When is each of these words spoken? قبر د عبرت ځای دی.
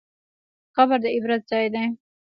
قبر 0.75 0.97
د 1.03 1.05
عبرت 1.15 1.41
ځای 1.51 1.65
دی. 1.73 1.85